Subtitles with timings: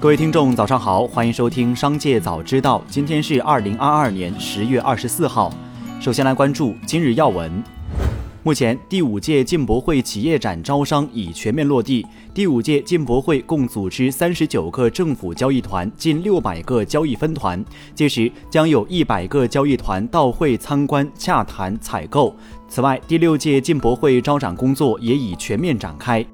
[0.00, 2.78] 各位听众，早上好，欢迎收听《商界早知道》。
[2.88, 5.52] 今天是二零二二年十月二十四号。
[6.00, 7.50] 首先来关注今日要闻。
[8.44, 12.06] 目前，第五届进博会企业展招商已全面落地。
[12.32, 17.62] 第五届进博会共组织三十九个政府交易团，近六百个交易分团，
[17.92, 22.32] 届时将有一百个交易团到会参观、洽谈、采购。
[22.68, 26.24] 此外，第六届进博会招展工作也已全面展开。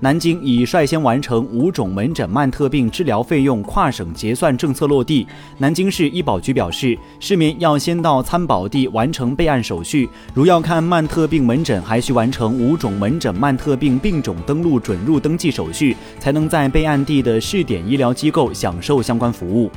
[0.00, 5.26] 南京已率先完成五种门诊慢特病治疗费用跨省结算政策落地。
[5.56, 10.06] 南京市医保局表示，市民要先到参保地完成备案手续。
[10.34, 19.70] 如要看慢特病门诊，还需完成五种门诊慢特病病种登录准入登记手续，才能在备案地的试点医疗机构享受相关服务。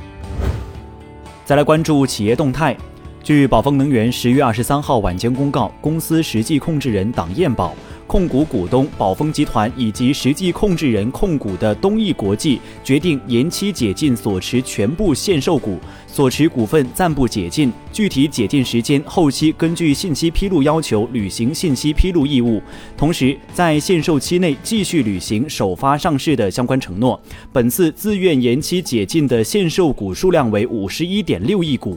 [1.46, 2.76] 再来关注企业动态。
[3.22, 7.74] 据宝丰能源十月二十三号晚间公告，公司实际控制人党燕宝。
[8.10, 22.60] 控股股东宝丰集团以及实际控制人控股的东益国际决定延期解禁所持全部限售股，所持股份暂不解禁，具体解禁时间后期根据信息披露要求履行信息披露义务，
[22.96, 27.22] 同时在限售期内继续履行首发上市的相关承诺。
[27.52, 31.96] 本次自愿延期解禁的限售股数量为五十一点六亿股。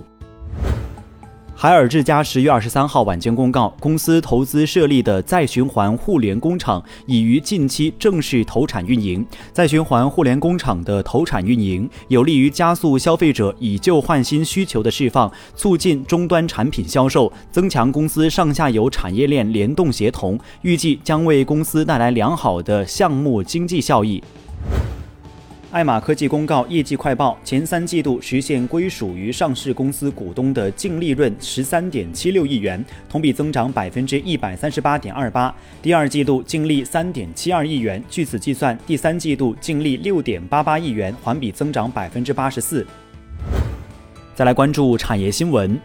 [1.56, 9.26] 海尔智家十月二十三号晚间公告，公司投资设立的再循环互联工厂已于近期正式投产运营。
[9.54, 24.22] 再循环互联工厂的投产运营，有利于加速消费者以旧换新需求的释放，促进终端产品销售，增强公司上下游产业链联动协同，预计将为公司带来良好的项目经济效益。
[25.74, 35.52] 爱玛科技公告业绩快报，前三季度实现归属于上市公司股东的净利润十三点七六亿元，同比增长百分之一百三十八点二八。
[35.82, 42.86] 第二季度净利三点七二亿元，据此计算，第三季度净利六点八八亿元，环比增长百分之八十四。
[44.36, 45.76] 再来关注产业新闻。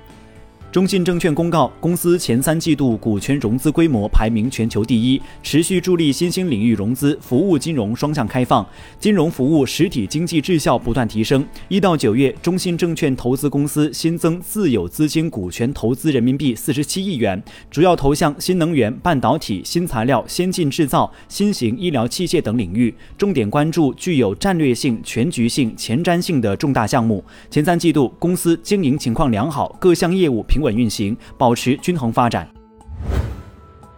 [0.71, 8.67] 中信证券公告，公司前三季度股权融资规模排名全球第一，持续助力新兴领域融资、服务金融双向开放，
[9.01, 11.43] 金融服务实体经济质效不断提升。
[11.69, 27.25] 一到九月，中信证券投资公司新增自有资金股权投资人民币四十七亿元，主要投向新能源、半导体、新材料、先进制造、新型医疗器械等领域，重点关注具有战略性、全局性、前瞻性的重大项目。
[27.51, 30.58] 前三季度，公司经营情况良好，各项业务平。
[30.59, 32.58] 平稳运行，保持均衡发展。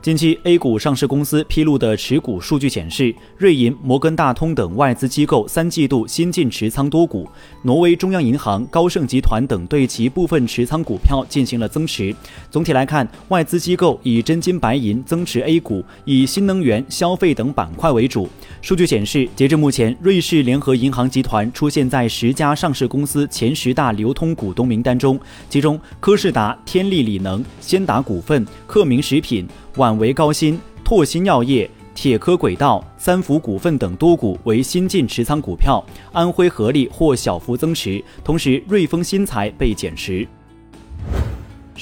[0.02, 7.28] 近期，A 股上市公司披露的持股数据显示，瑞银、摩根大通等外资机构三季度新进持仓多股，
[7.60, 12.16] 挪威中央银行、高盛集团等对其部分持仓股票进行了增持。
[12.50, 18.26] 总体来看，外资机构以真金白银增持 A 股，以新能源、消费等板块为主。
[18.62, 29.46] 数据显示，截至目前，瑞士联合银行集团出现在十家上市公司前十大流通股东名单中，其中科士达、天利锂能、先达股份、克明食品。
[29.76, 40.26] 皖维高新、拓新药业、铁科轨道、三福股份等多股为新进持仓股票，安徽合力或小幅增持，同时瑞丰新材被减持。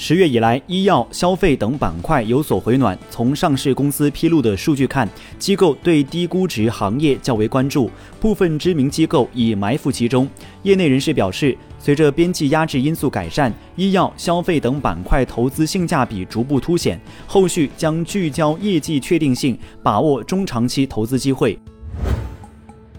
[0.01, 2.97] 十月以来，医药、消费等板块有所回暖。
[3.09, 10.25] 从上市公司披露的数据看，机构对低估值行业较为关注，部分知名机构已埋伏其中。
[10.63, 21.59] 业内人士表示，随着边际压制因素改善，医药、消费等板块投资性价比逐步凸显，后续将聚焦业绩确定性，把握中长期投资机会。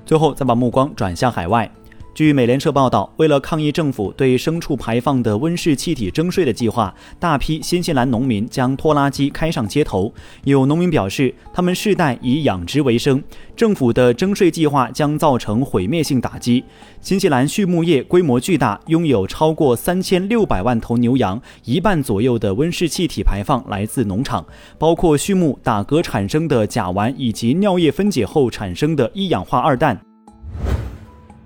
[0.04, 1.68] 最后，再把目光转向海外。
[2.12, 10.12] 据美联社报道，为了抗议政府对牲畜排放的温室气体征税的计划，大批新西兰农民将拖拉机开上街头。
[10.44, 13.22] 有农民表示，他们世代以养殖为生，
[13.56, 16.62] 政府的征税计划将造成毁灭性打击。
[17.00, 24.44] 新西兰畜牧业规模巨大，拥有超过三千六百万头牛羊，一半左右的温室气体排放来自农场，
[24.78, 30.09] 包括畜牧打嗝产生的甲烷以及尿液分解后产生的一氧化二氮。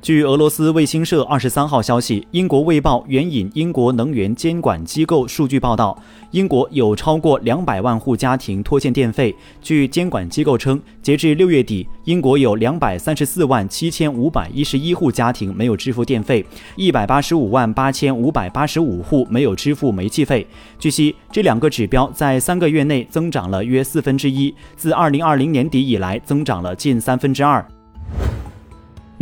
[0.05, 5.99] 据俄罗斯卫星社二十三号消息，英国《卫报》援引英国能源监管机构数据报道，
[6.31, 9.35] 英国有超过两百万户家庭拖欠电费。
[9.62, 16.45] 据监管机构称，截至六月底，英国有两百三十四万七千五百一十一户家庭没有支付电费，
[16.77, 20.47] 一百八十五万八千五百八十五户没有支付煤气费。
[20.79, 27.67] 据悉，这两个指标在三个月内增长了约四分之一，自二零二零年底以来增长了近三分之二。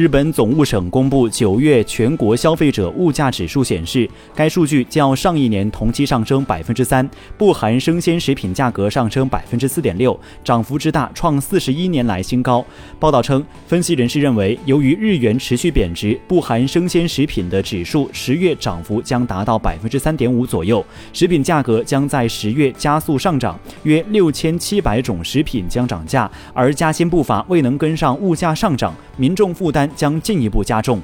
[0.03, 7.09] 日本总务省公布九月全国消费者物价指数显示，该数据较上一年同期上升百分之三，
[7.39, 12.67] 不含生鲜食品价格上升百分之四点六，涨幅之大创四十一年来新高。
[12.99, 29.89] 报道称，分析人士认为，由于日元持续贬值，不含生鲜食品的指数十月涨幅将达到百分之三点五左右，食品价格将在十月加速上涨，约六千七百种食品将涨价，而加薪步伐未能跟上物价上涨，民众负担。
[29.97, 31.01] 将进一步加重。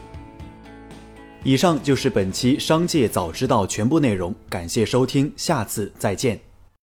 [1.44, 6.47] 以上就是本期《商界早知道》全部内容，感谢收听，下次再见。